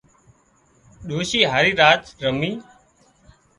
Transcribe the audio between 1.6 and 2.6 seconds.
راچ رمي